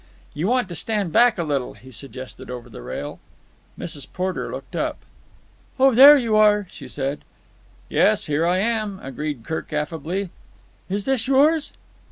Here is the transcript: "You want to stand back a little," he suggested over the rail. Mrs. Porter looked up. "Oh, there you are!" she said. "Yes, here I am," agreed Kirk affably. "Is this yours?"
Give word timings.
"You 0.33 0.47
want 0.47 0.67
to 0.69 0.73
stand 0.73 1.11
back 1.11 1.37
a 1.37 1.43
little," 1.43 1.75
he 1.75 1.91
suggested 1.91 2.49
over 2.49 2.71
the 2.71 2.81
rail. 2.81 3.19
Mrs. 3.77 4.07
Porter 4.11 4.49
looked 4.51 4.75
up. 4.75 4.97
"Oh, 5.79 5.93
there 5.93 6.17
you 6.17 6.35
are!" 6.35 6.65
she 6.71 6.87
said. 6.87 7.23
"Yes, 7.87 8.25
here 8.25 8.43
I 8.43 8.57
am," 8.57 8.99
agreed 9.03 9.45
Kirk 9.45 9.71
affably. 9.71 10.31
"Is 10.89 11.05
this 11.05 11.27
yours?" 11.27 11.71